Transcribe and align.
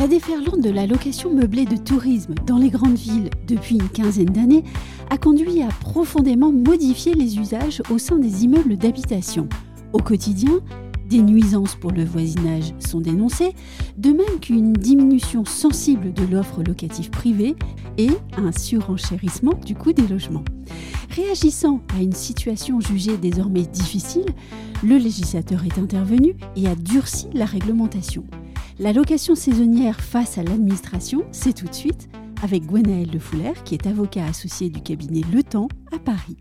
La 0.00 0.08
déferlante 0.08 0.62
de 0.62 0.70
la 0.70 0.86
location 0.86 1.30
meublée 1.30 1.66
de 1.66 1.76
tourisme 1.76 2.34
dans 2.46 2.56
les 2.56 2.70
grandes 2.70 2.96
villes 2.96 3.28
depuis 3.46 3.74
une 3.74 3.90
quinzaine 3.90 4.30
d'années 4.30 4.64
a 5.10 5.18
conduit 5.18 5.60
à 5.60 5.68
profondément 5.68 6.50
modifier 6.50 7.12
les 7.12 7.38
usages 7.38 7.82
au 7.90 7.98
sein 7.98 8.16
des 8.16 8.44
immeubles 8.44 8.78
d'habitation. 8.78 9.46
Au 9.92 9.98
quotidien, 9.98 10.60
des 11.10 11.20
nuisances 11.20 11.76
pour 11.76 11.90
le 11.90 12.02
voisinage 12.02 12.72
sont 12.78 13.02
dénoncées, 13.02 13.52
de 13.98 14.08
même 14.08 14.40
qu'une 14.40 14.72
diminution 14.72 15.44
sensible 15.44 16.14
de 16.14 16.24
l'offre 16.24 16.62
locative 16.62 17.10
privée 17.10 17.54
et 17.98 18.08
un 18.38 18.52
surenchérissement 18.52 19.52
du 19.66 19.74
coût 19.74 19.92
des 19.92 20.08
logements. 20.08 20.44
Réagissant 21.10 21.82
à 21.94 22.00
une 22.00 22.14
situation 22.14 22.80
jugée 22.80 23.18
désormais 23.18 23.66
difficile, 23.66 24.24
le 24.82 24.96
législateur 24.96 25.62
est 25.66 25.78
intervenu 25.78 26.36
et 26.56 26.68
a 26.68 26.74
durci 26.74 27.26
la 27.34 27.44
réglementation. 27.44 28.24
La 28.80 28.94
location 28.94 29.34
saisonnière 29.34 30.00
face 30.00 30.38
à 30.38 30.42
l'administration, 30.42 31.26
c'est 31.32 31.52
tout 31.52 31.66
de 31.66 31.74
suite 31.74 32.08
avec 32.42 32.64
Gwenaëlle 32.64 33.12
Le 33.12 33.18
Fouler, 33.18 33.52
qui 33.66 33.74
est 33.74 33.86
avocat 33.86 34.24
associé 34.24 34.70
du 34.70 34.80
cabinet 34.80 35.20
Le 35.30 35.42
Temps 35.42 35.68
à 35.92 35.98
Paris. 35.98 36.38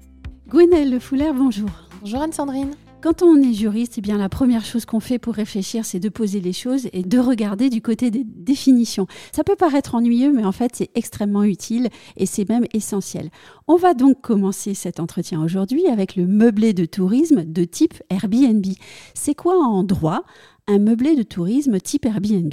Gwenaëlle 0.48 0.90
Le 0.90 1.00
Fouler, 1.00 1.34
bonjour. 1.36 1.70
Bonjour 2.00 2.22
Anne-Sandrine. 2.22 2.72
Quand 3.02 3.24
on 3.24 3.42
est 3.42 3.54
juriste, 3.54 3.94
eh 3.98 4.02
bien 4.02 4.18
la 4.18 4.28
première 4.28 4.66
chose 4.66 4.86
qu'on 4.86 5.00
fait 5.00 5.20
pour 5.20 5.34
réfléchir, 5.34 5.86
c'est 5.86 6.02
de 6.02 6.10
poser 6.10 6.42
les 6.42 6.52
choses 6.52 6.90
et 6.92 7.02
de 7.02 7.18
regarder 7.18 7.70
du 7.70 7.82
côté 7.82 8.12
des 8.12 8.26
définitions. 8.26 9.08
Ça 9.32 9.46
peut 9.46 9.56
paraître 9.56 9.96
ennuyeux, 9.96 10.34
mais 10.34 10.44
en 10.44 10.52
fait, 10.52 10.76
c'est 10.76 10.90
extrêmement 10.96 11.46
utile 11.46 11.88
et 12.18 12.26
c'est 12.26 12.48
même 12.50 12.66
essentiel. 12.74 13.30
On 13.68 13.78
va 13.78 13.94
donc 13.94 14.20
commencer 14.20 14.74
cet 14.74 15.00
entretien 15.00 15.42
aujourd'hui 15.42 15.88
avec 15.88 16.18
le 16.18 16.28
meublé 16.28 16.74
de 16.74 16.84
tourisme 16.84 17.46
de 17.46 17.64
type 17.64 17.94
Airbnb. 18.10 18.66
C'est 19.14 19.36
quoi 19.36 19.56
en 19.58 19.84
droit 19.84 20.26
un 20.68 20.80
meublé 20.80 21.16
de 21.16 21.24
tourisme 21.24 21.80
type 21.80 22.06
Airbnb? 22.06 22.52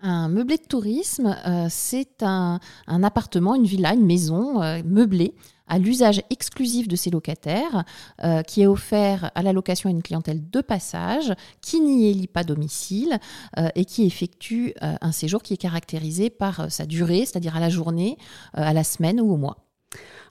Un 0.00 0.28
meublé 0.28 0.56
de 0.56 0.62
tourisme, 0.62 1.36
euh, 1.46 1.66
c'est 1.68 2.22
un, 2.22 2.60
appartement, 2.86 3.54
une 3.54 3.64
villa, 3.64 3.94
une 3.94 4.06
maison 4.06 4.62
euh, 4.62 4.82
meublée 4.84 5.34
à 5.68 5.78
l'usage 5.78 6.22
exclusif 6.30 6.88
de 6.88 6.96
ses 6.96 7.10
locataires, 7.10 7.84
euh, 8.24 8.42
qui 8.42 8.62
est 8.62 8.66
offert 8.66 9.30
à 9.34 9.42
la 9.42 9.52
location 9.52 9.88
à 9.88 9.92
une 9.92 10.02
clientèle 10.02 10.48
de 10.50 10.60
passage, 10.60 11.32
qui 11.60 11.80
n'y 11.80 12.08
élit 12.08 12.26
pas 12.26 12.44
domicile 12.44 13.18
euh, 13.58 13.68
et 13.74 13.84
qui 13.84 14.04
effectue 14.04 14.74
euh, 14.82 14.94
un 15.00 15.12
séjour 15.12 15.42
qui 15.42 15.54
est 15.54 15.58
caractérisé 15.58 16.30
par 16.30 16.70
sa 16.70 16.86
durée, 16.86 17.24
c'est-à-dire 17.26 17.56
à 17.56 17.60
la 17.60 17.68
journée, 17.68 18.16
à 18.54 18.72
la 18.72 18.84
semaine 18.84 19.20
ou 19.20 19.32
au 19.32 19.36
mois. 19.36 19.58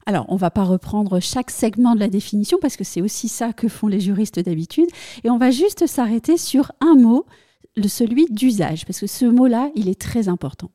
Alors, 0.06 0.26
on 0.30 0.36
ne 0.36 0.40
va 0.40 0.52
pas 0.52 0.64
reprendre 0.64 1.20
chaque 1.20 1.52
segment 1.52 1.94
de 1.94 2.00
la 2.00 2.08
définition 2.08 2.58
parce 2.62 2.78
que 2.78 2.86
c'est 2.86 3.02
aussi 3.02 3.28
ça 3.28 3.52
que 3.52 3.68
font 3.68 3.88
les 3.88 4.00
juristes 4.00 4.40
d'habitude. 4.40 4.88
Et 5.24 5.30
on 5.30 5.38
va 5.38 5.52
juste 5.52 5.86
s'arrêter 5.86 6.38
sur 6.38 6.72
un 6.80 6.96
mot, 6.96 7.26
celui 7.88 8.26
d'usage, 8.30 8.86
parce 8.86 9.00
que 9.00 9.08
ce 9.08 9.26
mot-là, 9.26 9.70
il 9.76 9.90
est 9.90 10.00
très 10.00 10.28
important. 10.28 10.72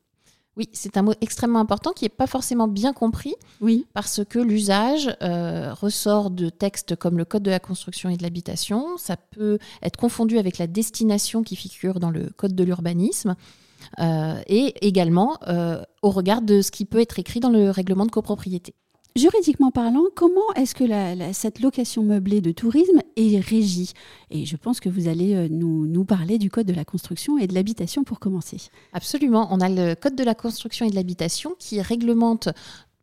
Oui, 0.55 0.69
c'est 0.71 0.97
un 0.97 1.01
mot 1.01 1.13
extrêmement 1.21 1.59
important 1.59 1.93
qui 1.93 2.05
n'est 2.05 2.09
pas 2.09 2.27
forcément 2.27 2.67
bien 2.67 2.93
compris. 2.93 3.33
Oui. 3.59 3.87
Parce 3.93 4.23
que 4.23 4.37
l'usage 4.37 5.15
euh, 5.23 5.73
ressort 5.73 6.29
de 6.29 6.49
textes 6.49 6.95
comme 6.95 7.17
le 7.17 7.25
Code 7.25 7.41
de 7.41 7.49
la 7.49 7.59
construction 7.59 8.09
et 8.09 8.17
de 8.17 8.23
l'habitation. 8.23 8.97
Ça 8.97 9.17
peut 9.17 9.57
être 9.81 9.97
confondu 9.97 10.37
avec 10.37 10.59
la 10.59 10.67
destination 10.67 11.41
qui 11.41 11.55
figure 11.55 11.99
dans 11.99 12.11
le 12.11 12.29
Code 12.37 12.55
de 12.55 12.63
l'urbanisme. 12.63 13.35
Euh, 13.99 14.39
et 14.47 14.87
également 14.87 15.37
euh, 15.47 15.81
au 16.03 16.09
regard 16.09 16.41
de 16.41 16.61
ce 16.61 16.71
qui 16.71 16.85
peut 16.85 17.01
être 17.01 17.19
écrit 17.19 17.39
dans 17.39 17.49
le 17.49 17.69
règlement 17.69 18.05
de 18.05 18.11
copropriété. 18.11 18.75
Juridiquement 19.15 19.69
parlant, 19.69 20.05
comment 20.15 20.53
est-ce 20.55 20.73
que 20.73 20.85
cette 21.33 21.59
location 21.59 22.01
meublée 22.01 22.41
de 22.41 22.51
tourisme 22.51 22.99
est 23.15 23.39
régie? 23.39 23.93
Et 24.31 24.45
je 24.45 24.55
pense 24.57 24.79
que 24.79 24.89
vous 24.89 25.07
allez 25.07 25.35
euh, 25.35 25.47
nous, 25.51 25.85
nous, 25.85 26.03
parler 26.03 26.39
du 26.39 26.49
Code 26.49 26.65
de 26.65 26.73
la 26.73 26.83
construction 26.83 27.37
et 27.37 27.45
de 27.45 27.53
l'habitation 27.53 28.03
pour 28.03 28.19
commencer. 28.19 28.57
Absolument. 28.91 29.47
On 29.51 29.59
a 29.59 29.69
le 29.69 29.93
Code 29.93 30.15
de 30.15 30.23
la 30.23 30.33
construction 30.33 30.87
et 30.87 30.89
de 30.89 30.95
l'habitation 30.95 31.55
qui 31.59 31.79
réglemente 31.79 32.49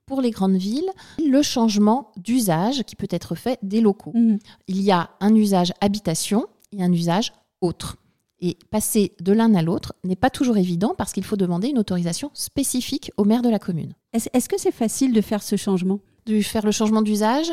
pour 0.07 0.21
les 0.21 0.33
grandes 0.33 0.57
villes 0.57 0.91
le 1.25 1.43
changement 1.43 2.11
d'usage 2.17 2.83
qui 2.83 2.97
peut 2.97 3.09
être 3.11 3.37
fait 3.37 3.61
des 3.63 3.81
locaux. 3.81 4.11
Mmh. 4.13 4.39
Il 4.67 4.83
y 4.83 4.91
a 4.91 5.11
un 5.21 5.33
usage 5.37 5.73
habitation 5.81 6.47
et 6.77 6.83
un 6.83 6.93
usage 6.93 7.33
autre. 7.61 7.97
Et 8.43 8.57
passer 8.71 9.13
de 9.21 9.33
l'un 9.33 9.55
à 9.55 9.63
l'autre 9.63 9.95
n'est 10.03 10.17
pas 10.17 10.31
toujours 10.31 10.57
évident 10.57 10.95
parce 10.97 11.13
qu'il 11.13 11.25
faut 11.25 11.37
demander 11.37 11.69
une 11.69 11.79
autorisation 11.79 12.31
spécifique 12.33 13.13
au 13.17 13.25
maire 13.25 13.43
de 13.43 13.51
la 13.51 13.59
commune. 13.59 13.95
Est-ce 14.13 14.49
que 14.49 14.59
c'est 14.59 14.73
facile 14.73 15.13
de 15.13 15.21
faire 15.21 15.43
ce 15.43 15.57
changement? 15.57 16.01
De 16.27 16.41
faire 16.41 16.65
le 16.65 16.73
changement 16.73 17.03
d'usage 17.03 17.53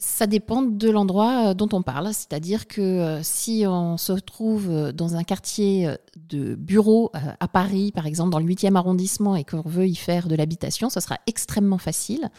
ça 0.00 0.26
dépend 0.26 0.62
de 0.62 0.90
l'endroit 0.90 1.50
euh, 1.50 1.54
dont 1.54 1.68
on 1.72 1.82
parle. 1.82 2.08
C'est-à-dire 2.08 2.66
que 2.66 2.80
euh, 2.80 3.22
si 3.22 3.64
on 3.66 3.98
se 3.98 4.14
trouve 4.14 4.68
euh, 4.70 4.92
dans 4.92 5.14
un 5.14 5.22
quartier 5.22 5.94
de 6.16 6.54
bureau 6.54 7.12
à 7.12 7.46
Paris, 7.48 7.92
par 7.92 8.06
exemple, 8.06 8.30
dans 8.30 8.38
le 8.38 8.46
8e 8.46 8.74
arrondissement, 8.74 9.36
et 9.36 9.44
qu'on 9.44 9.62
veut 9.62 9.86
y 9.86 9.94
faire 9.94 10.26
de 10.26 10.34
l'habitation, 10.34 10.88
ce 10.88 11.00
sera 11.00 11.18
extrêmement 11.26 11.78
facile. 11.78 12.30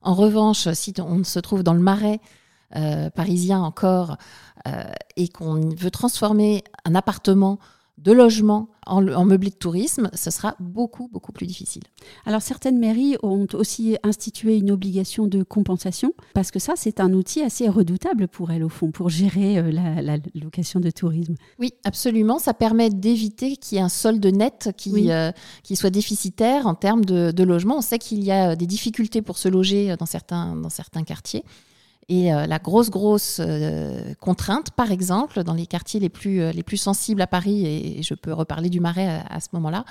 En 0.00 0.14
revanche, 0.14 0.68
si 0.74 0.94
on 1.00 1.24
se 1.24 1.40
trouve 1.40 1.64
dans 1.64 1.74
le 1.74 1.80
marais 1.80 2.20
parisien 3.14 3.60
encore, 3.60 4.16
et 5.16 5.28
qu'on 5.28 5.74
veut 5.74 5.90
transformer 5.90 6.64
un 6.84 6.94
appartement 6.94 7.58
de 7.98 8.12
logement 8.12 8.68
en, 8.86 9.02
meublé 9.24 9.50
de 9.50 9.56
tourisme, 9.56 10.08
ce 10.14 10.30
sera 10.30 10.54
beaucoup, 10.60 11.08
beaucoup 11.12 11.32
plus 11.32 11.46
difficile. 11.46 11.82
Alors 12.24 12.40
certaines 12.40 12.78
mairies 12.78 13.16
ont 13.22 13.46
aussi 13.52 13.98
institué 14.02 14.56
une 14.56 14.70
obligation 14.70 15.26
de 15.26 15.42
compensation, 15.42 16.14
parce 16.32 16.50
que 16.50 16.58
ça, 16.58 16.74
c'est 16.76 17.00
un 17.00 17.12
outil 17.12 17.42
assez 17.42 17.68
redoutable 17.68 18.28
pour 18.28 18.50
elles, 18.50 18.64
au 18.64 18.68
fond, 18.68 18.92
pour 18.92 19.10
gérer 19.10 19.58
euh, 19.58 19.72
la, 19.72 20.16
location 20.34 20.80
de 20.80 20.90
tourisme. 20.90 21.34
Oui, 21.58 21.74
absolument. 21.84 22.38
Ça 22.38 22.54
permet 22.54 22.88
d'éviter 22.88 23.56
qu'il 23.56 23.76
y 23.76 23.80
ait 23.80 23.84
un 23.84 23.88
solde 23.88 24.24
net 24.24 24.70
qui, 24.76 25.10
euh, 25.10 25.32
qui 25.62 25.76
soit 25.76 25.90
déficitaire 25.90 26.66
en 26.66 26.74
termes 26.74 27.04
de, 27.04 27.30
de 27.30 27.42
logement. 27.42 27.78
On 27.78 27.82
sait 27.82 27.98
qu'il 27.98 28.22
y 28.22 28.30
a 28.30 28.56
des 28.56 28.66
difficultés 28.66 29.22
pour 29.22 29.38
se 29.38 29.48
loger 29.48 29.96
dans 29.98 30.06
certains, 30.06 30.54
dans 30.56 30.70
certains 30.70 31.02
quartiers. 31.02 31.44
Et 32.10 32.32
euh, 32.32 32.46
la 32.46 32.58
grosse, 32.58 32.88
grosse 32.88 33.38
euh, 33.38 34.14
contrainte, 34.18 34.70
par 34.70 34.90
exemple, 34.90 35.44
dans 35.44 35.52
les 35.52 35.66
quartiers 35.66 36.00
les 36.00 36.08
plus, 36.08 36.40
euh, 36.40 36.52
les 36.52 36.62
plus 36.62 36.78
sensibles 36.78 37.20
à 37.20 37.26
Paris, 37.26 37.66
et, 37.66 38.02
je 38.02 38.14
peux 38.14 38.32
reparler 38.32 38.70
du 38.70 38.80
Marais 38.80 39.22
à, 39.28 39.40
ce 39.40 39.48
moment-là, 39.52 39.84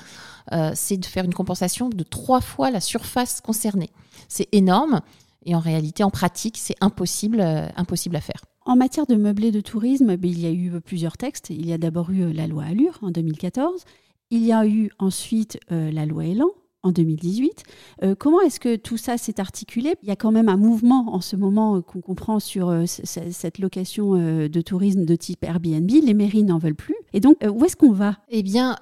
c'est 0.73 0.97
de 0.97 1.05
faire 1.05 1.25
une 1.25 1.33
compensation 1.33 1.89
de 1.89 2.03
trois 2.03 2.41
fois 2.41 2.71
la 2.71 2.79
surface 2.79 3.41
concernée. 3.41 3.89
C'est 4.29 4.47
énorme, 4.53 5.01
et 5.45 5.55
en 5.55 5.59
réalité, 5.59 6.03
en 6.03 6.09
pratique, 6.09 6.57
c'est 6.57 6.75
impossible, 6.81 7.41
impossible 7.75 8.15
à 8.15 8.21
faire. 8.21 8.45
En 8.65 8.75
matière 8.75 9.05
de 9.05 9.15
meublé 9.15 9.51
de 9.51 9.61
tourisme, 9.61 10.15
ben, 10.15 10.31
il 10.31 10.39
y 10.39 10.47
a 10.47 10.51
eu 10.51 10.81
plusieurs 10.81 11.17
textes. 11.17 11.49
Il 11.49 11.67
y 11.67 11.73
a 11.73 11.77
d'abord 11.77 12.09
eu 12.11 12.31
la 12.31 12.47
loi 12.47 12.63
Allure 12.63 12.97
en 13.01 13.11
2014. 13.11 13.83
Il 14.31 14.43
y 14.43 14.53
a 14.53 14.65
eu 14.65 14.89
ensuite 14.99 15.59
la 15.69 16.05
loi 16.05 16.25
Elan 16.25 16.49
en 16.87 16.91
2018. 16.91 17.63
Euh, 18.03 18.15
comment 18.17 18.41
est-ce 18.41 18.59
que 18.59 18.75
tout 18.75 18.97
ça 18.97 19.17
s'est 19.17 19.39
articulé? 19.39 19.95
Il 20.03 20.09
y 20.09 20.11
a 20.11 20.15
quand 20.15 20.31
même 20.31 20.49
un 20.49 20.57
mouvement 20.57 21.13
en 21.13 21.21
ce 21.21 21.35
moment 21.35 21.77
euh, 21.77 21.81
qu'on 21.81 22.01
comprend 22.01 22.39
sur 22.39 22.69
euh, 22.69 22.85
cette 22.85 23.59
location 23.59 24.13
de 24.13 24.61
tourisme 24.61 25.05
de 25.05 25.15
type 25.15 25.43
Airbnb. 25.43 25.89
Les 25.89 26.13
mairies 26.13 26.43
n'en 26.43 26.57
veulent 26.57 26.75
plus. 26.75 26.95
Et 27.13 27.19
donc, 27.19 27.37
où 27.43 27.65
est-ce 27.65 27.75
qu'on 27.75 27.91
va? 27.91 28.17
Eh 28.29 28.43
bien, 28.43 28.75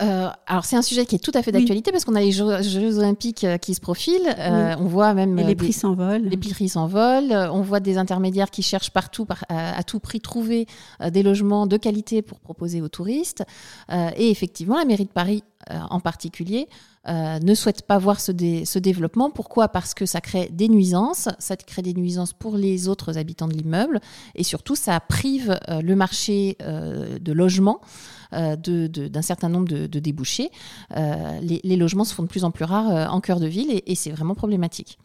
alors 0.47 0.65
c'est 0.65 0.75
un 0.75 0.81
sujet 0.81 1.05
qui 1.05 1.15
est 1.15 1.19
tout 1.19 1.31
à 1.33 1.41
fait 1.41 1.51
d'actualité 1.51 1.91
parce 1.91 2.05
qu'on 2.05 2.15
a 2.15 2.21
les 2.21 2.31
Jeux, 2.31 2.97
Olympiques 2.97 3.45
qui 3.61 3.73
se 3.73 3.81
profilent. 3.81 4.35
On 4.79 4.85
voit 4.85 5.13
même... 5.13 5.37
Et 5.39 5.43
les 5.43 5.55
prix 5.55 5.73
s'envolent. 5.73 6.23
Les 6.23 6.37
prix 6.37 6.69
s'envolent. 6.69 7.49
On 7.51 7.61
voit 7.61 7.79
des 7.79 7.97
intermédiaires 7.97 8.49
qui 8.49 8.61
cherchent 8.61 8.91
partout, 8.91 9.25
à, 9.49 9.83
tout 9.83 9.99
prix, 9.99 10.19
trouver 10.19 10.65
des 11.11 11.23
logements 11.23 11.67
de 11.67 11.77
qualité 11.77 12.21
pour 12.21 12.39
proposer 12.39 12.81
aux 12.81 12.89
touristes. 12.89 13.43
et 13.91 14.29
effectivement, 14.29 14.77
la 14.77 14.85
mairie 14.85 15.05
de 15.05 15.09
Paris 15.09 15.43
en 15.69 15.99
particulier 15.99 16.67
euh, 17.07 17.37
ne 17.39 17.53
souhaite 17.53 17.83
pas 17.83 17.99
voir 17.99 18.19
ce, 18.19 18.31
développement. 18.31 19.29
Pourquoi? 19.29 19.67
Parce 19.67 19.93
que 19.93 20.05
ça 20.07 20.21
crée 20.21 20.49
des 20.51 20.67
nuisances, 20.67 21.29
ça 21.37 21.55
crée 21.55 21.83
des 21.83 21.93
nuisances 21.93 22.33
pour 22.33 22.57
les 22.57 22.87
autres 22.87 23.19
habitants 23.19 23.47
de 23.47 23.53
l'immeuble, 23.53 23.99
et 24.33 24.43
surtout 24.43 24.75
ça 24.75 24.99
prive 24.99 25.59
euh, 25.69 25.81
le 25.81 25.95
marché 25.95 26.57
euh, 26.61 27.19
de 27.19 27.31
logement 27.31 27.79
d'un 28.31 29.21
certain 29.21 29.47
nombre 29.47 29.69
de, 29.69 29.99
débouchés. 29.99 30.49
Les, 30.91 31.75
logements 31.77 32.03
se 32.03 32.13
font 32.13 32.23
de 32.23 32.27
plus 32.27 32.43
en 32.43 32.51
plus 32.51 32.65
rares 32.65 33.13
en 33.13 33.21
cœur 33.21 33.39
de 33.39 33.47
ville, 33.47 33.81
et 33.85 33.95
c'est 33.95 34.11
vraiment 34.11 34.35
problématique. 34.35 34.97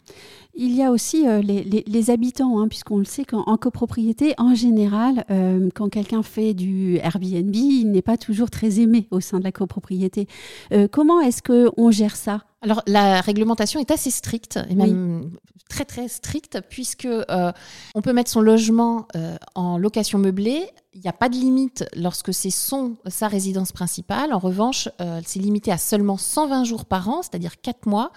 Il 0.53 0.75
y 0.75 0.83
a 0.83 0.91
aussi 0.91 1.27
euh, 1.27 1.41
les, 1.41 2.11
habitants, 2.11 2.59
hein, 2.59 2.67
puisqu'on 2.67 2.97
le 2.97 3.05
sait 3.05 3.23
qu'en 3.23 3.57
copropriété, 3.57 4.33
en 4.37 4.53
général, 4.53 5.25
euh, 5.29 5.69
quand 5.73 5.89
quelqu'un 5.89 6.23
fait 6.23 6.53
du 6.53 6.97
Airbnb, 6.97 7.55
il 7.55 7.91
n'est 7.91 8.01
pas 8.01 8.17
toujours 8.17 8.49
très 8.49 8.79
aimé 8.79 9.07
au 9.11 9.21
sein 9.21 9.39
de 9.39 9.43
la 9.45 9.51
copropriété. 9.51 10.27
Euh, 10.73 10.87
comment 10.91 11.21
est-ce 11.21 11.41
qu'on 11.41 11.91
gère 11.91 12.15
ça? 12.17 12.43
Alors 12.61 12.83
la 12.85 13.21
réglementation 13.21 13.79
est 13.79 13.91
assez 13.91 14.11
stricte 14.11 14.59
et 14.69 14.75
même 14.75 15.31
très 15.67 15.85
très 15.85 16.07
stricte 16.07 16.59
puisque 16.69 17.05
euh, 17.05 17.51
on 17.95 18.01
peut 18.01 18.13
mettre 18.13 18.29
son 18.29 18.41
logement 18.41 19.07
euh, 19.15 19.37
en 19.55 19.77
location 19.77 20.19
meublée. 20.19 20.67
Il 20.93 20.99
n'y 20.99 21.07
a 21.07 21.13
pas 21.13 21.29
de 21.29 21.35
limite 21.35 21.85
lorsque 21.95 22.33
c'est 22.33 22.49
son 22.49 22.97
sa 23.07 23.29
résidence 23.29 23.71
principale. 23.71 24.33
En 24.33 24.39
revanche, 24.39 24.89
euh, 24.99 25.21
c'est 25.25 25.39
limité 25.39 25.71
à 25.71 25.77
seulement 25.77 26.17
120 26.17 26.65
jours 26.65 26.85
par 26.85 27.07
an, 27.07 27.21
c'est-à-dire 27.21 27.61
4 27.61 27.87
mois, 27.87 28.11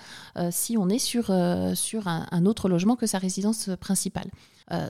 si 0.50 0.76
on 0.76 0.88
est 0.88 0.98
sur, 0.98 1.32
sur 1.74 2.08
un, 2.08 2.26
un, 2.30 2.46
autre 2.46 2.68
logement 2.68 2.96
que 2.96 3.06
sa 3.06 3.18
résidence 3.18 3.70
principale. 3.80 4.30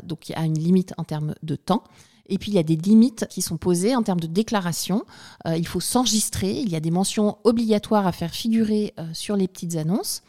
donc 0.03 0.29
il 0.29 0.33
y 0.33 0.35
a 0.35 0.45
une 0.45 0.59
limite 0.59 0.95
en 0.97 1.05
termes 1.05 1.35
de 1.43 1.57
temps. 1.57 1.85
Et 2.27 2.39
puis, 2.39 2.51
il 2.51 2.55
y 2.55 2.59
a 2.59 2.63
des 2.63 2.77
limites 2.77 3.27
qui 3.29 3.43
sont 3.43 3.57
posées 3.57 3.95
en 3.95 4.03
termes 4.03 4.21
de 4.21 4.27
déclaration. 4.27 5.05
Euh, 5.47 5.57
il 5.57 5.67
faut 5.67 5.81
s'enregistrer. 5.81 6.53
Il 6.53 6.71
y 6.71 6.77
a 6.77 6.81
des 6.81 6.91
mentions 6.91 7.39
obligatoires 7.45 8.07
à 8.07 8.13
faire 8.13 8.33
figurer 8.33 8.95
euh, 8.99 9.07
sur 9.13 9.37
les 9.37 9.49
petites 9.49 9.77
annonces. 9.77 10.23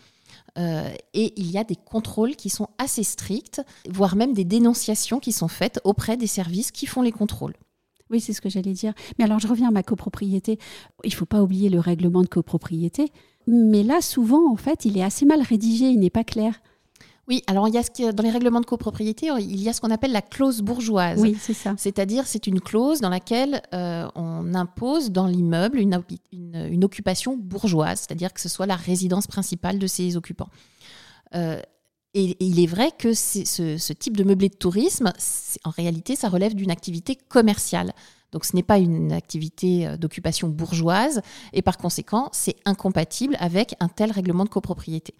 Euh, 0.57 0.89
et 1.13 1.33
il 1.37 1.51
y 1.51 1.57
a 1.57 1.63
des 1.63 1.75
contrôles 1.75 2.35
qui 2.35 2.49
sont 2.49 2.69
assez 2.77 3.03
stricts, 3.03 3.61
voire 3.89 4.15
même 4.15 4.33
des 4.33 4.45
dénonciations 4.45 5.19
qui 5.19 5.31
sont 5.31 5.47
faites 5.47 5.79
auprès 5.83 6.17
des 6.17 6.27
services 6.27 6.71
qui 6.71 6.85
font 6.85 7.01
les 7.01 7.11
contrôles. 7.11 7.53
Oui, 8.09 8.19
c'est 8.19 8.33
ce 8.33 8.41
que 8.41 8.49
j'allais 8.49 8.73
dire. 8.73 8.93
Mais 9.17 9.25
alors, 9.25 9.39
je 9.39 9.47
reviens 9.47 9.69
à 9.69 9.71
ma 9.71 9.83
copropriété. 9.83 10.59
Il 11.03 11.09
ne 11.09 11.15
faut 11.15 11.25
pas 11.25 11.41
oublier 11.41 11.69
le 11.69 11.79
règlement 11.79 12.21
de 12.21 12.27
copropriété. 12.27 13.11
Mais 13.47 13.83
là, 13.83 14.01
souvent, 14.01 14.51
en 14.51 14.55
fait, 14.55 14.85
il 14.85 14.97
est 14.97 15.03
assez 15.03 15.25
mal 15.25 15.41
rédigé, 15.41 15.85
il 15.85 15.99
n'est 15.99 16.09
pas 16.09 16.23
clair. 16.23 16.61
Oui, 17.27 17.41
alors 17.47 17.67
il 17.67 17.73
y 17.73 17.77
a 17.77 17.83
ce 17.83 18.11
dans 18.11 18.23
les 18.23 18.29
règlements 18.29 18.61
de 18.61 18.65
copropriété, 18.65 19.29
il 19.39 19.61
y 19.61 19.67
a 19.67 19.73
ce 19.73 19.81
qu'on 19.81 19.89
appelle 19.89 20.11
la 20.11 20.21
clause 20.21 20.61
bourgeoise. 20.61 21.19
Oui, 21.19 21.35
c'est 21.39 21.53
ça. 21.53 21.73
C'est-à-dire, 21.77 22.27
c'est 22.27 22.45
une 22.45 22.61
clause 22.61 23.01
dans 23.01 23.09
laquelle 23.09 23.61
euh, 23.73 24.07
on 24.13 24.53
impose 24.53 25.11
dans 25.11 25.25
l'immeuble 25.25 25.79
une, 25.79 26.03
une, 26.31 26.83
occupation 26.83 27.35
bourgeoise, 27.35 28.01
c'est-à-dire 28.01 28.31
que 28.31 28.41
ce 28.41 28.49
soit 28.49 28.67
la 28.67 28.75
résidence 28.75 29.25
principale 29.25 29.79
de 29.79 29.87
ses 29.87 30.17
occupants. 30.17 30.49
Euh, 31.33 31.59
et, 32.13 32.37
il 32.39 32.59
est 32.59 32.67
vrai 32.67 32.91
que 32.95 33.13
ce, 33.13 33.43
ce, 33.43 33.93
type 33.93 34.17
de 34.17 34.23
meublé 34.23 34.49
de 34.49 34.55
tourisme, 34.55 35.11
en 35.63 35.69
réalité, 35.71 36.15
ça 36.15 36.29
relève 36.29 36.53
d'une 36.53 36.71
activité 36.71 37.15
commerciale. 37.15 37.93
Donc 38.31 38.45
ce 38.45 38.55
n'est 38.55 38.63
pas 38.63 38.77
une 38.77 39.11
activité 39.13 39.87
euh, 39.87 39.97
d'occupation 39.97 40.49
bourgeoise 40.49 41.21
et 41.53 41.61
par 41.61 41.77
conséquent, 41.77 42.29
c'est 42.33 42.57
incompatible 42.65 43.35
avec 43.39 43.75
un 43.79 43.87
tel 43.87 44.11
règlement 44.11 44.43
de 44.43 44.49
copropriété. 44.49 45.15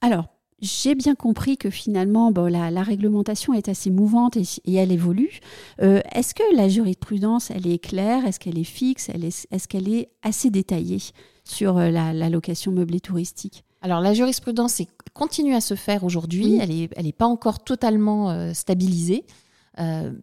Alors, 0.00 0.26
j'ai 0.60 0.94
bien 0.94 1.14
compris 1.14 1.58
que 1.58 1.68
finalement, 1.68 2.30
la, 2.30 2.82
réglementation 2.82 3.52
est 3.52 3.68
assez 3.68 3.90
mouvante 3.90 4.36
et, 4.36 4.74
elle 4.74 4.90
évolue. 4.90 5.40
Euh, 5.82 6.00
est-ce 6.12 6.34
que 6.34 6.56
la 6.56 6.68
jurisprudence, 6.68 7.50
elle 7.50 7.66
est 7.66 7.78
claire? 7.78 8.24
Est-ce 8.24 8.40
qu'elle 8.40 8.58
est 8.58 8.64
fixe? 8.64 9.10
Est-ce 9.10 9.68
qu'elle 9.68 9.88
est, 9.88 10.08
assez 10.22 10.50
détaillée 10.50 11.02
sur 11.44 11.76
euh, 11.76 11.90
la, 11.90 12.30
location 12.30 12.72
meublée 12.72 13.00
touristique? 13.00 13.64
Alors 13.82 14.00
la 14.00 14.14
jurisprudence 14.14 14.80
continue 15.12 15.54
à 15.54 15.60
se 15.60 15.74
faire 15.74 16.02
aujourd'hui, 16.02 16.58
elle 16.60 16.70
n'est 16.70 16.88
elle 16.96 17.06
est 17.06 17.12
pas 17.12 17.26
encore 17.26 17.62
totalement 17.62 18.30
euh, 18.30 18.52
stabilisée, 18.52 19.24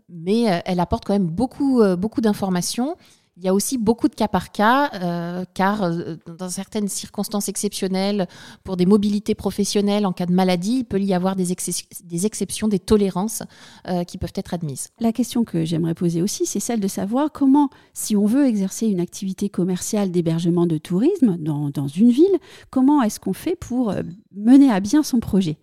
mais 0.09 0.45
elle 0.65 0.79
apporte 0.79 1.05
quand 1.05 1.13
même 1.13 1.27
beaucoup, 1.27 1.83
beaucoup 1.95 2.21
d'informations. 2.21 2.97
Il 3.35 3.43
y 3.43 3.47
a 3.47 3.53
aussi 3.53 3.79
beaucoup 3.79 4.07
de 4.09 4.13
cas 4.13 4.27
par 4.27 4.51
cas, 4.51 4.91
euh, 4.93 5.43
car 5.55 5.81
euh, 5.81 6.17
dans 6.37 6.49
certaines 6.49 6.87
circonstances 6.87 7.49
exceptionnelles, 7.49 8.27
pour 8.63 8.77
des 8.77 8.85
mobilités 8.85 9.33
professionnelles, 9.33 10.05
en 10.05 10.13
cas 10.13 10.27
de 10.27 10.31
maladie, 10.31 10.79
il 10.79 10.83
peut 10.85 11.01
y 11.01 11.15
avoir 11.15 11.35
des, 11.35 11.47
des 12.03 12.25
exceptions, 12.27 12.67
des 12.67 12.77
tolérances 12.77 13.41
euh, 13.87 14.03
qui 14.03 14.19
peuvent 14.19 14.33
être 14.35 14.53
admises. 14.53 14.89
La 14.99 15.11
question 15.11 15.45
que 15.45 15.65
j'aimerais 15.65 15.95
poser 15.95 16.21
aussi, 16.21 16.45
c'est 16.45 16.59
celle 16.59 16.79
de 16.79 16.87
savoir 16.87 17.31
comment, 17.31 17.69
si 17.93 18.15
on 18.15 18.27
veut 18.27 18.45
exercer 18.45 18.85
une 18.85 18.99
activité 18.99 19.49
commerciale 19.49 20.11
d'hébergement 20.11 20.67
de 20.67 20.77
tourisme 20.77 21.37
dans, 21.37 21.71
dans 21.71 21.87
une 21.87 22.11
ville, 22.11 22.37
comment 22.69 23.01
est-ce 23.01 23.19
qu'on 23.19 23.33
fait 23.33 23.55
pour 23.55 23.95
mener 24.35 24.69
à 24.71 24.79
bien 24.79 25.01
son 25.01 25.19
projet? 25.19 25.57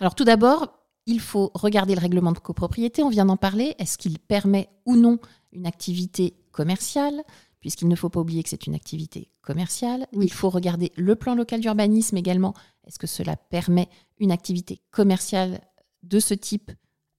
Alors 0.00 0.16
tout 0.16 0.24
d'abord, 0.24 0.72
il 1.06 1.20
faut 1.20 1.52
regarder 1.54 1.94
le 1.94 2.00
règlement 2.00 2.32
de 2.32 2.38
copropriété, 2.38 3.02
on 3.04 3.10
vient 3.10 3.26
d'en 3.26 3.36
parler. 3.36 3.74
Est-ce 3.78 3.96
qu'il 3.96 4.18
permet 4.18 4.68
ou 4.86 4.96
non 4.96 5.18
une 5.52 5.66
activité 5.66 6.34
commerciale, 6.52 7.22
puisqu'il 7.60 7.88
ne 7.88 7.96
faut 7.96 8.08
pas 8.08 8.20
oublier 8.20 8.42
que 8.42 8.48
c'est 8.48 8.66
une 8.66 8.74
activité 8.74 9.30
commerciale. 9.42 10.06
Il 10.12 10.32
faut 10.32 10.50
regarder 10.50 10.92
le 10.96 11.14
plan 11.14 11.34
local 11.34 11.60
d'urbanisme 11.60 12.16
également. 12.16 12.54
Est-ce 12.86 12.98
que 12.98 13.06
cela 13.06 13.36
permet 13.36 13.88
une 14.18 14.32
activité 14.32 14.80
commerciale 14.90 15.60
de 16.02 16.18
ce 16.18 16.34
type, 16.34 16.72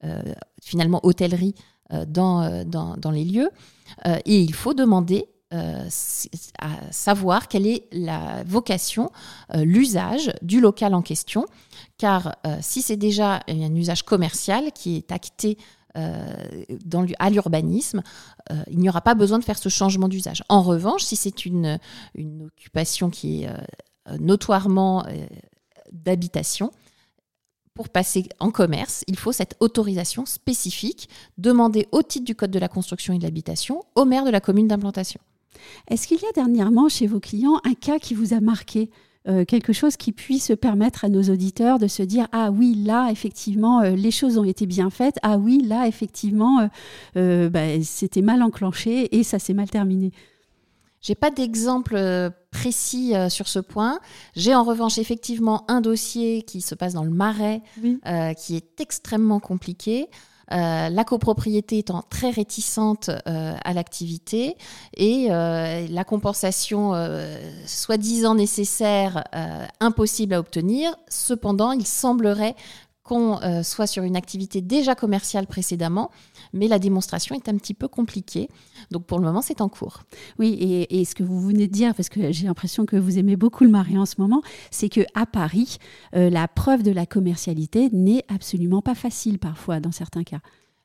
euh, 0.04 0.34
finalement 0.62 1.00
hôtellerie, 1.04 1.56
euh, 1.94 2.06
dans, 2.06 2.42
euh, 2.42 2.64
dans, 2.64 2.98
dans, 2.98 3.12
les 3.12 3.24
lieux? 3.24 3.50
Et 4.26 4.42
il 4.42 4.54
faut 4.54 4.74
demander 4.74 5.26
à 5.52 6.92
savoir 6.92 7.50
quelle 7.50 7.68
est 7.68 7.90
la 7.92 8.42
vocation, 8.46 9.12
l'usage 9.54 10.32
du 10.42 10.62
local 10.62 10.94
en 10.94 11.02
question, 11.02 11.46
car 11.98 12.38
si 12.62 12.82
c'est 12.82 12.96
déjà 12.96 13.42
un 13.50 13.76
usage 13.76 14.04
commercial 14.04 14.72
qui 14.72 14.96
est 14.96 15.12
acté 15.12 15.58
dans, 15.96 17.06
à 17.20 17.30
l'urbanisme, 17.30 18.02
euh, 18.52 18.64
il 18.70 18.80
n'y 18.80 18.90
aura 18.90 19.02
pas 19.02 19.16
besoin 19.16 19.40
de 19.40 19.44
faire 19.44 19.58
ce 19.58 19.70
changement 19.70 20.08
d'usage. 20.08 20.44
En 20.50 20.62
revanche, 20.62 21.04
si 21.04 21.16
c'est 21.16 21.46
une, 21.46 21.80
une 22.16 22.44
occupation 22.44 23.10
qui 23.10 23.44
est 23.44 23.50
euh, 23.50 24.18
notoirement 24.20 25.06
d'habitation, 25.92 26.72
pour 27.74 27.90
passer 27.90 28.28
en 28.40 28.52
commerce, 28.52 29.04
il 29.08 29.18
faut 29.18 29.32
cette 29.32 29.56
autorisation 29.60 30.26
spécifique 30.26 31.10
demandée 31.38 31.88
au 31.92 32.02
titre 32.04 32.26
du 32.26 32.36
Code 32.36 32.52
de 32.52 32.60
la 32.60 32.68
construction 32.68 33.14
et 33.14 33.18
de 33.18 33.24
l'habitation 33.24 33.84
au 33.96 34.06
maire 34.06 34.26
de 34.26 34.30
la 34.30 34.42
commune 34.42 34.68
d'implantation. 34.68 35.22
Est-ce 35.88 36.08
qu'il 36.08 36.20
y 36.20 36.26
a 36.26 36.32
dernièrement 36.34 36.90
chez 36.90 37.08
vos 37.08 37.20
clients 37.20 37.60
un 37.64 37.74
cas 37.74 38.00
qui 38.00 38.14
vous 38.14 38.34
a 38.34 38.40
marqué? 38.40 38.90
Euh, 39.28 39.46
quelque 39.46 39.72
chose 39.72 39.98
qui 39.98 40.14
puisse 40.14 40.52
permettre 40.60 41.06
à 41.06 41.10
nos 41.10 41.22
auditeurs 41.22 41.78
de 41.78 41.86
se 41.86 42.02
dire 42.02 42.28
ah 42.32 42.50
oui 42.50 42.74
là 42.74 43.10
effectivement 43.12 43.82
euh, 43.82 43.92
les 43.92 44.10
choses 44.10 44.40
ont 44.40 44.44
été 44.44 44.66
bien 44.66 44.90
faites 44.90 45.18
ah 45.22 45.38
oui 45.38 45.62
là 45.64 45.88
effectivement 45.88 46.68
euh, 47.18 47.48
bah, 47.48 47.84
c'était 47.84 48.24
mal 48.24 48.42
enclenché 48.42 49.16
et 49.16 49.24
ça 49.24 49.38
s'est 49.38 49.54
mal 49.54 49.70
terminé. 49.70 50.12
J'ai 51.02 51.14
pas 51.14 51.32
d'exemple 51.32 52.00
précis 52.52 53.14
sur 53.30 53.48
ce 53.48 53.58
point. 53.58 54.00
J'ai 54.36 54.54
en 54.54 54.64
revanche 54.64 55.00
effectivement 55.00 55.66
un 55.68 55.82
dossier 55.82 56.44
qui 56.44 56.62
se 56.62 56.76
passe 56.76 56.94
dans 56.94 57.04
le 57.04 57.10
Marais, 57.10 57.64
qui 58.38 58.56
est 58.56 58.80
extrêmement 58.80 59.40
compliqué. 59.40 60.10
Euh, 60.52 60.90
la 60.90 61.04
copropriété 61.06 61.78
étant 61.78 62.04
très 62.10 62.30
réticente 62.30 63.10
euh, 63.10 63.54
à 63.64 63.74
l'activité 63.74 64.58
et 64.98 65.28
euh, 65.30 65.88
la 65.90 66.04
compensation 66.04 66.94
soi-disant 67.66 68.36
nécessaire 68.36 69.24
impossible 69.80 70.34
à 70.34 70.40
obtenir. 70.40 70.96
Cependant, 71.08 71.72
il 71.72 71.86
semblerait 71.86 72.56
qu'on 73.12 73.42
soit 73.64 73.88
sur 73.88 74.04
une 74.04 74.16
activité 74.16 74.62
déjà 74.62 74.96
commerciale 74.96 75.46
précédemment, 75.46 76.12
mais 76.54 76.70
la 76.70 76.80
démonstration 76.80 77.36
est 77.36 77.50
un 77.50 77.58
petit 77.58 77.74
peu 77.74 77.90
compliquée. 77.90 78.48
Donc 78.90 79.06
pour 79.06 79.20
le 79.20 79.26
moment, 79.26 79.42
c'est 79.42 79.60
en 79.60 79.68
cours. 79.68 80.04
Oui, 80.40 80.86
et, 80.90 81.04
ce 81.04 81.14
que 81.14 81.24
vous 81.24 81.42
venez 81.42 81.68
de 81.68 81.74
dire, 81.74 81.94
parce 81.94 82.08
que 82.08 82.32
j'ai 82.32 82.48
l'impression 82.48 82.86
que 82.86 82.96
vous 82.96 83.20
aimez 83.20 83.36
beaucoup 83.36 83.66
le 83.66 83.70
Marais 83.70 83.98
en 83.98 84.06
ce 84.06 84.16
moment, 84.18 84.42
c'est 84.70 84.88
que 84.88 85.02
à 85.14 85.26
Paris, 85.26 85.78
euh, 86.16 86.30
la 86.30 86.48
preuve 86.48 86.84
de 86.84 86.92
la 86.92 87.06
commercialité 87.06 87.90
n'est 87.92 88.24
absolument 88.30 88.82
pas 88.82 88.96
facile 88.96 89.40
parfois 89.40 89.82
dans 89.82 89.92
certains 89.92 90.24
cas. 90.24 90.40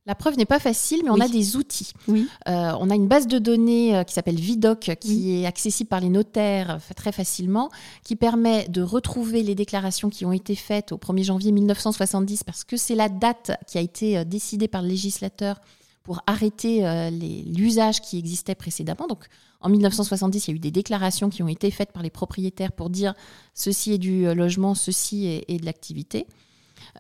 La 0.07 0.15
preuve 0.15 0.37
n'est 0.37 0.47
pas 0.47 0.61
facile, 0.61 1.01
mais 1.05 1.11
on 1.11 1.21
a 1.21 1.29
des 1.29 1.57
outils. 1.57 1.93
Oui. 2.07 2.29
Euh, 2.49 2.73
on 2.79 2.91
a 2.91 2.95
une 2.95 3.09
base 3.09 3.27
de 3.27 3.39
données 3.39 3.97
euh, 3.97 4.05
qui 4.05 4.15
s'appelle 4.15 4.39
Vidoc, 4.39 4.97
qui 5.01 5.43
est 5.43 5.47
accessible 5.47 5.89
par 5.89 6.01
les 6.01 6.09
notaires 6.09 6.79
très 6.95 7.13
facilement, 7.13 7.71
qui 8.05 8.15
permet 8.15 8.69
de 8.69 8.83
retrouver 8.83 9.43
les 9.43 9.55
déclarations 9.55 10.09
qui 10.09 10.25
ont 10.25 10.33
été 10.33 10.55
faites 10.55 10.93
au 10.93 10.97
1er 10.97 11.25
janvier 11.25 11.53
1970, 11.53 12.45
parce 12.45 12.63
que 12.63 12.77
c'est 12.77 12.95
la 12.95 13.09
date 13.09 13.51
qui 13.67 13.79
a 13.79 13.81
été 13.81 14.25
décidée 14.25 14.69
par 14.69 14.83
le 14.83 14.89
législateur 14.89 15.61
pour 16.07 16.23
arrêter 16.29 16.87
euh, 16.87 17.11
l'usage 17.11 18.01
qui 18.01 18.17
existait 18.17 18.55
précédemment. 18.55 19.09
Donc 19.09 19.27
en 19.61 19.69
1970, 19.69 20.47
il 20.47 20.51
y 20.51 20.55
a 20.55 20.57
eu 20.57 20.61
des 20.61 20.71
déclarations 20.71 21.31
qui 21.31 21.43
ont 21.43 21.49
été 21.49 21.73
faites 21.73 21.91
par 21.91 22.05
les 22.05 22.11
propriétaires 22.11 22.71
pour 22.71 22.91
dire 22.91 23.13
ceci 23.55 23.93
est 23.93 23.99
du 23.99 24.25
euh, 24.25 24.33
logement, 24.35 24.77
ceci 24.77 25.27
est, 25.27 25.59
de 25.59 25.67
l'activité. 25.67 26.29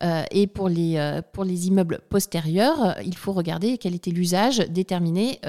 Euh, 0.03 0.23
et 0.31 0.47
pour 0.47 0.69
les, 0.69 1.21
pour 1.33 1.45
les 1.45 1.69
immeubles 1.69 2.01
postérieurs, 2.09 2.97
il 3.05 3.17
faut 3.17 3.33
regarder 3.33 3.79
quel 3.79 3.95
était 3.95 4.11
l'usage 4.11 4.59
déterminé 4.59 5.41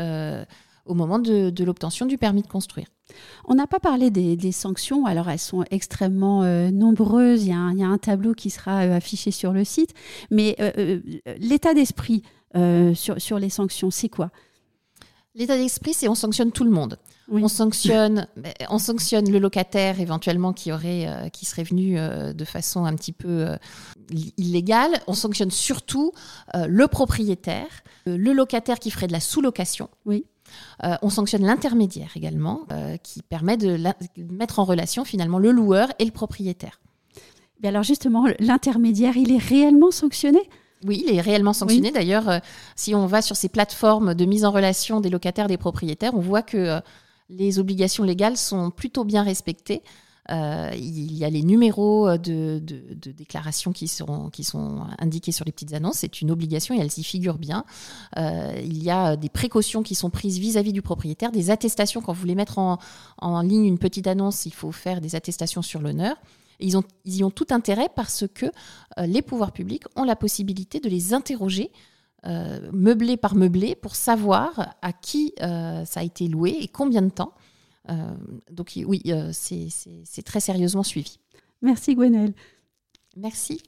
au 0.85 0.93
moment 0.93 1.19
de, 1.19 1.63
l'obtention 1.63 2.05
du 2.05 2.17
permis 2.17 2.41
de 2.41 2.47
construire. 2.47 2.87
On 3.45 3.55
n'a 3.55 3.67
pas 3.67 3.79
parlé 3.79 4.09
des, 4.09 4.51
sanctions, 4.51 5.05
alors 5.05 5.29
elles 5.29 5.39
sont 5.39 5.63
extrêmement 5.71 6.43
nombreuses, 6.71 7.43
il 7.43 7.49
y, 7.49 7.53
a 7.53 7.57
un, 7.57 7.73
il 7.73 7.79
y, 7.79 7.83
a 7.83 7.87
un, 7.87 7.97
tableau 7.97 8.33
qui 8.33 8.49
sera 8.49 8.79
affiché 8.79 9.31
sur 9.31 9.53
le 9.53 9.63
site, 9.63 9.93
mais 10.29 10.55
l'état 11.39 11.73
d'esprit 11.73 12.23
euh, 12.55 12.93
sur, 12.93 13.19
sur 13.21 13.39
les 13.39 13.49
sanctions, 13.49 13.91
c'est 13.91 14.09
quoi? 14.09 14.31
L'état 15.35 15.57
d'esprit, 15.57 15.93
c'est 15.93 16.07
on 16.07 16.15
sanctionne 16.15 16.51
tout 16.51 16.63
le 16.63 16.71
monde. 16.71 16.97
On 17.29 17.47
sanctionne, 17.49 18.27
on 18.69 18.77
sanctionne 18.77 19.29
le 19.29 19.39
locataire 19.39 19.99
éventuellement 19.99 20.53
qui 20.53 20.71
aurait, 20.71 21.07
euh, 21.07 21.29
qui 21.29 21.45
serait 21.45 21.63
venu 21.63 21.99
euh, 21.99 22.31
de 22.31 22.45
façon 22.45 22.85
un 22.85 22.95
petit 22.95 23.11
peu 23.11 23.47
illégale. 24.37 24.91
On 25.07 25.13
sanctionne 25.13 25.51
surtout 25.51 26.13
le 26.53 26.87
propriétaire, 26.87 27.83
le 28.05 28.31
locataire 28.31 28.79
qui 28.79 28.91
ferait 28.91 29.07
de 29.07 29.11
la 29.11 29.19
sous-location. 29.19 29.89
Oui. 30.05 30.25
on 31.01 31.09
sanctionne 31.09 31.45
l'intermédiaire 31.45 32.11
également, 32.15 32.61
qui 33.03 33.21
permet 33.21 33.57
de, 33.57 33.77
mettre 34.31 34.59
en 34.59 34.63
relation 34.63 35.03
finalement 35.03 35.39
le 35.39 35.51
loueur 35.51 35.89
et 35.99 36.05
le 36.05 36.11
propriétaire. 36.11 36.79
Mais 37.61 37.67
alors 37.67 37.83
justement, 37.83 38.25
l'intermédiaire, 38.39 39.17
il 39.17 39.33
est 39.33 39.37
réellement 39.43 39.91
sanctionné? 39.91 40.39
Oui, 40.85 41.03
il 41.05 41.15
est 41.15 41.21
réellement 41.21 41.53
sanctionné. 41.53 41.91
D'ailleurs, 41.91 42.39
si 42.77 42.95
on 42.95 43.07
va 43.07 43.21
sur 43.21 43.35
ces 43.35 43.49
plateformes 43.49 44.13
de 44.13 44.25
mise 44.25 44.45
en 44.45 44.51
relation 44.51 45.01
des 45.01 45.09
locataires, 45.09 45.47
des 45.47 45.57
propriétaires, 45.57 46.13
on 46.13 46.21
voit 46.21 46.43
que 46.43 46.79
les 47.29 47.59
obligations 47.59 48.03
légales 48.03 48.37
sont 48.37 48.71
plutôt 48.71 49.03
bien 49.03 49.23
respectées. 49.23 49.81
Euh, 50.29 50.71
il 50.75 51.15
y 51.15 51.23
a 51.23 51.29
les 51.29 51.41
numéros 51.41 52.17
de, 52.17 52.59
de, 52.59 53.11
déclaration 53.11 53.71
qui 53.71 53.87
sont, 53.87 54.29
qui 54.29 54.43
sont 54.43 54.85
indiqués 54.99 55.31
sur 55.31 55.45
les 55.45 55.51
petites 55.51 55.73
annonces. 55.73 55.99
C'est 55.99 56.21
une 56.21 56.31
obligation 56.31 56.75
et 56.75 56.79
elles 56.79 56.97
y 56.97 57.03
figurent 57.03 57.37
bien. 57.37 57.63
Euh, 58.17 58.53
il 58.61 58.83
y 58.83 58.89
a 58.89 59.15
des 59.15 59.29
précautions 59.29 59.83
qui 59.83 59.95
sont 59.95 60.09
prises 60.09 60.37
vis-à-vis 60.37 60.73
du 60.73 60.81
propriétaire, 60.81 61.31
des 61.31 61.49
attestations. 61.49 62.01
Quand 62.01 62.11
vous 62.11 62.19
voulez 62.19 62.35
mettre 62.35 62.57
en, 62.57 63.41
ligne 63.41 63.65
une 63.65 63.79
petite 63.79 64.07
annonce, 64.07 64.45
il 64.45 64.53
faut 64.53 64.71
faire 64.71 64.99
des 64.99 65.15
attestations 65.15 65.61
sur 65.61 65.81
l'honneur. 65.81 66.17
Ils, 66.59 66.75
ont, 66.75 66.83
y 67.05 67.23
ont 67.23 67.31
tout 67.31 67.47
intérêt 67.51 67.87
parce 67.95 68.25
que 68.33 68.47
euh, 68.97 69.05
les 69.05 69.21
pouvoirs 69.21 69.51
publics 69.51 69.83
ont 69.95 70.03
la 70.03 70.15
possibilité 70.15 70.79
de 70.79 70.89
les 70.89 71.13
interroger 71.13 71.71
meublé 72.23 73.15
par 73.17 73.35
meublé 73.35 73.75
pour 73.75 73.95
savoir 73.95 74.75
à 74.81 74.91
qui 74.93 75.33
ça 75.39 75.99
a 75.99 76.03
été 76.03 76.27
loué 76.27 76.57
et 76.59 76.67
combien 76.67 77.01
de 77.01 77.09
temps. 77.09 77.33
Euh, 77.89 77.93
donc 78.51 78.73
oui, 78.85 79.01
euh, 79.07 79.31
c'est 79.33 80.23
très 80.23 80.39
sérieusement 80.39 80.83
suivi. 80.83 81.19
Merci 81.61 81.95
Gwenelle. 81.95 82.33
Merci. 83.15 83.61